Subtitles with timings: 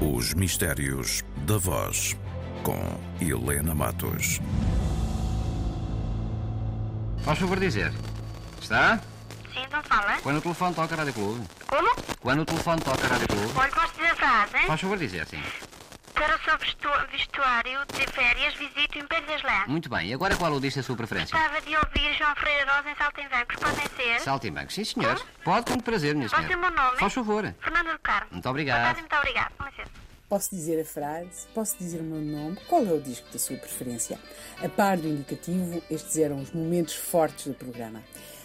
[0.00, 2.16] Os Mistérios da Voz,
[2.62, 2.78] com
[3.20, 4.40] Helena Matos.
[7.22, 7.92] Faz favor dizer.
[8.60, 8.98] Está?
[9.52, 10.16] Sim, não fala?
[10.22, 11.46] Quando o telefone toca a Rádio Clube.
[11.66, 11.90] Como?
[12.20, 13.52] Quando o telefone toca a Rádio Clube.
[13.56, 14.56] Olha, posso dizer a frase?
[14.56, 14.66] hein?
[14.66, 15.42] Faz favor dizer, sim.
[16.14, 19.66] Para o seu vestu- vestuário de férias, visite o Império das Lãs.
[19.66, 20.08] Muito bem.
[20.08, 21.36] E agora qual o disse a sua preferência?
[21.36, 23.56] Gostava de ouvir João Freire Rosa em Saltimbancos.
[23.56, 24.20] Podem ser?
[24.20, 24.72] Saltimbanco.
[24.72, 25.20] Sim, senhor.
[25.42, 26.68] Pode, com muito prazer, minha Pode ser senhora.
[26.68, 26.98] o meu nome?
[26.98, 27.54] Faz favor.
[27.60, 28.28] Fernando do Carmo.
[28.32, 28.82] Muito Boa obrigado.
[28.82, 29.52] tarde e muito obrigado.
[30.28, 33.56] Posso dizer a frase, posso dizer o meu nome, qual é o disco da sua
[33.56, 34.16] preferência?
[34.62, 38.00] A par do indicativo, estes eram os momentos fortes do programa.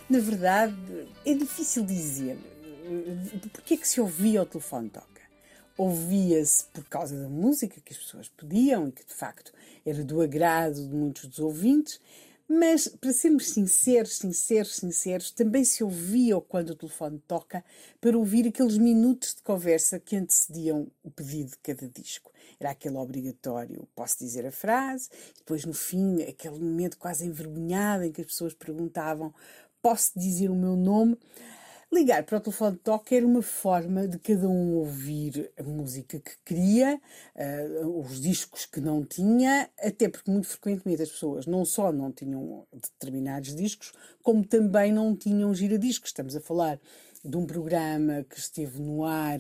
[0.10, 0.76] Na verdade,
[1.26, 2.38] é difícil dizer
[3.52, 5.22] porque é que se ouvia o telefone toca.
[5.78, 9.52] Ouvia-se por causa da música que as pessoas pediam e que de facto
[9.86, 12.00] era do agrado de muitos dos ouvintes,
[12.48, 17.64] mas para sermos sinceros, sinceros, sinceros, também se ouvia quando o telefone toca
[18.00, 22.32] para ouvir aqueles minutos de conversa que antecediam o pedido de cada disco.
[22.60, 28.12] Era aquele obrigatório, posso dizer a frase, depois no fim, aquele momento quase envergonhado em
[28.12, 29.34] que as pessoas perguntavam:
[29.82, 31.18] posso dizer o meu nome?
[31.94, 36.20] Ligar para o telefone de toque era uma forma de cada um ouvir a música
[36.20, 37.00] que queria,
[37.36, 42.12] eh, os discos que não tinha, até porque muito frequentemente as pessoas não só não
[42.12, 46.10] tinham determinados discos, como também não tinham giradiscos.
[46.10, 46.80] Estamos a falar
[47.24, 49.40] de um programa que esteve no ar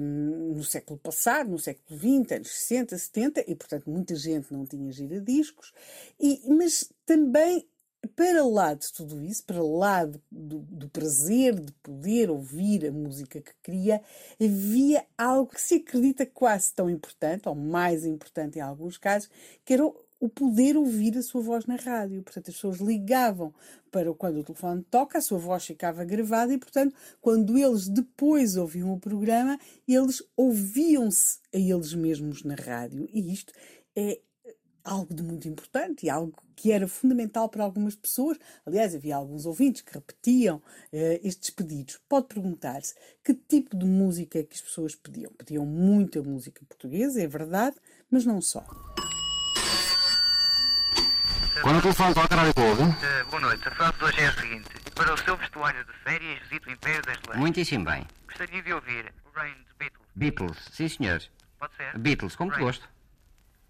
[0.00, 4.66] hum, no século passado, no século XX, anos 60, 70, e portanto muita gente não
[4.66, 5.72] tinha giradiscos,
[6.18, 7.66] e, mas também
[8.06, 13.40] para lá de tudo isso, para lá do, do- prazer de poder ouvir a música
[13.40, 14.00] que queria,
[14.40, 19.28] havia algo que se acredita quase tão importante, ou mais importante em alguns casos,
[19.64, 22.22] que era o o poder ouvir a sua voz na rádio.
[22.22, 23.52] Portanto, as pessoas ligavam
[23.90, 28.56] para quando o telefone toca, a sua voz ficava gravada e, portanto, quando eles depois
[28.56, 33.06] ouviam o programa, eles ouviam-se a eles mesmos na rádio.
[33.12, 33.52] E isto
[33.94, 34.18] é
[34.86, 38.38] algo de muito importante e algo que era fundamental para algumas pessoas.
[38.64, 41.98] Aliás, havia alguns ouvintes que repetiam eh, estes pedidos.
[42.08, 45.32] Pode perguntar-se que tipo de música é que as pessoas pediam.
[45.32, 47.76] Pediam muita música portuguesa, é verdade,
[48.10, 48.64] mas não só.
[51.62, 52.82] Quando o telefone toca Rádio Clube.
[53.02, 53.66] Eh, boa noite.
[53.66, 54.68] A frase de hoje é a seguinte.
[54.94, 57.36] Para o seu vestuário de férias, visite o Império das Lãs.
[57.38, 58.06] Muitíssimo bem.
[58.26, 60.06] Gostaria de ouvir o Rain dos Beatles.
[60.14, 60.56] Beatles.
[60.70, 61.22] Sim, senhor.
[61.58, 61.98] Pode ser?
[61.98, 62.66] Beatles, com muito Rain.
[62.66, 62.95] gosto.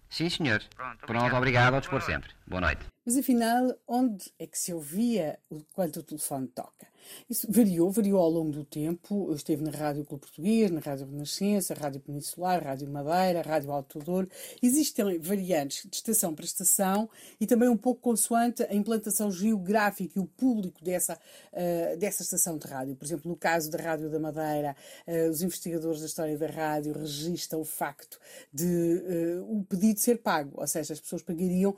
[0.09, 0.63] Sim, senhor.
[0.75, 1.73] Pronto, Pronto, obrigado.
[1.75, 2.31] Ao dispor sempre.
[2.47, 2.85] Boa noite.
[3.05, 6.87] Mas afinal, onde é que se ouvia o- quando o telefone toca?
[7.29, 9.27] Isso variou, variou ao longo do tempo.
[9.29, 13.99] Eu esteve na Rádio Clube Português, na Rádio Renascença, Rádio Peninsular, Rádio Madeira, Rádio Alto
[13.99, 14.29] Douro.
[14.61, 17.09] Existem variantes de estação para estação
[17.39, 21.19] e também um pouco consoante a implantação geográfica e o público dessa,
[21.51, 22.95] eh, dessa estação de rádio.
[22.95, 24.75] Por exemplo, no caso da Rádio da Madeira,
[25.05, 28.19] eh, os investigadores da história da rádio registram o facto
[28.53, 31.75] de eh, o pedido ser pago, ou seja, as pessoas pagariam,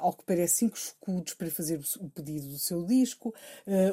[0.00, 3.34] ao que parece, 5 escudos para fazer o, pedido do seu disco.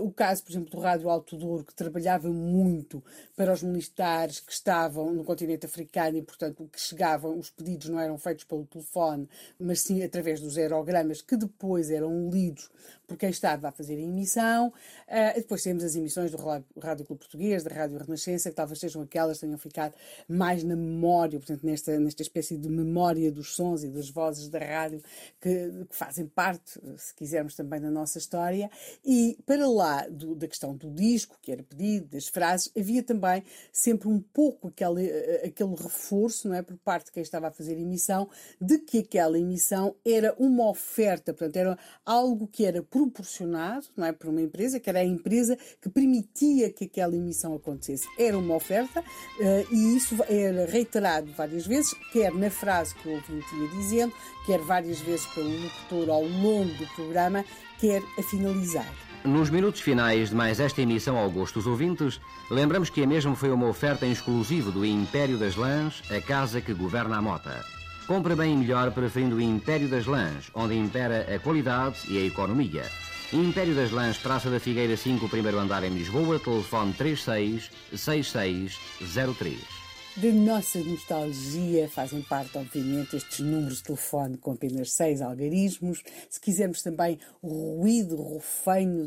[0.02, 3.04] O caso, por exemplo, do Rádio Alto Douro, que trabalhava muito
[3.36, 8.00] para os militares que estavam no continente africano e, portanto, que chegavam, os pedidos não
[8.00, 9.28] eram feitos pelo telefone,
[9.60, 12.70] mas sim através dos aerogramas que depois eram lidos
[13.08, 14.72] por quem estava a fazer a emissão.
[15.08, 19.02] Eh, depois temos as emissões do Rádio Clube Português, da Rádio Renascença, que talvez sejam
[19.02, 19.94] aquelas que tenham ficado
[20.30, 24.60] mais na memória, portanto, nesta, nesta espécie de memória dos sons e das vozes da
[24.60, 25.02] rádio
[25.42, 28.70] que, que fazem parte, se quisermos, também da nossa história.
[29.04, 33.44] E para lá do- da questão do disco, que era pedido, das frases, havia também
[33.72, 37.52] sempre um pouco aquele, eh, aquele reforço, não é, por parte de quem estava a
[37.52, 38.30] fazer emissão,
[38.60, 44.12] de que aquela emissão era uma oferta, portanto, era algo que era proporcionado, não é,
[44.12, 48.08] por uma empresa, que era a empresa que permitia que aquela emissão acontecesse.
[48.18, 49.04] Era uma oferta
[49.40, 54.14] eh, e isso era reiterado várias vezes, quer na frase que o ouvinte ia dizendo,
[54.46, 57.46] quer várias vezes pelo locutor ao longo do programa,
[57.80, 59.11] quer a finalizar.
[59.24, 63.36] Nos minutos finais de mais esta emissão ao gosto dos ouvintes, lembramos que a mesma
[63.36, 67.64] foi uma oferta em exclusivo do Império das Lãs, a casa que governa a mota.
[68.08, 72.26] Compra bem e melhor preferindo o Império das Lãs, onde impera a qualidade e a
[72.26, 72.84] economia.
[73.32, 79.81] Império das Lãs, Praça da Figueira 5, primeiro andar em Lisboa, telefone 36 6603.
[80.18, 86.04] Da nossa nostalgia fazem parte, obviamente, estes números de telefone com apenas seis algarismos.
[86.30, 88.42] Se quisermos também o ruído, o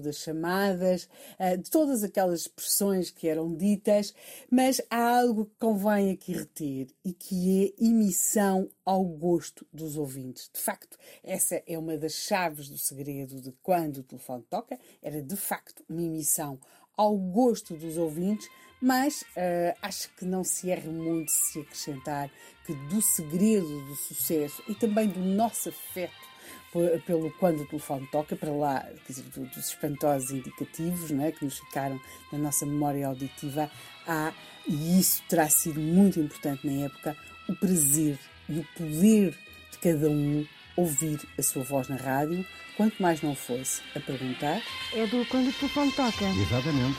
[0.00, 1.06] das chamadas,
[1.38, 4.14] eh, de todas aquelas expressões que eram ditas,
[4.50, 10.50] mas há algo que convém aqui reter e que é emissão ao gosto dos ouvintes.
[10.52, 15.22] De facto, essa é uma das chaves do segredo de quando o telefone toca, era
[15.22, 16.58] de facto uma emissão
[16.96, 18.48] ao gosto dos ouvintes,
[18.80, 22.30] Mas uh, acho que não se erra muito se acrescentar
[22.66, 26.34] que do segredo do sucesso e também do nosso afeto
[27.06, 31.58] pelo quando o telefone toca, para lá quer dizer, dos espantosos indicativos né, que nos
[31.60, 32.00] ficaram
[32.32, 33.70] na nossa memória auditiva,
[34.06, 34.32] há,
[34.66, 37.16] e isso terá sido muito importante na época,
[37.48, 38.18] o prazer
[38.48, 39.38] e o poder
[39.70, 40.44] de cada um
[40.76, 42.44] ouvir a sua voz na rádio,
[42.76, 44.60] quanto mais não fosse a perguntar.
[44.92, 46.24] É do quando o telefone toca.
[46.24, 46.98] Exatamente.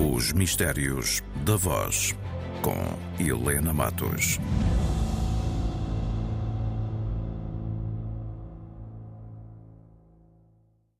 [0.00, 2.14] Os Mistérios da Voz,
[2.62, 2.76] com
[3.22, 4.38] Helena Matos.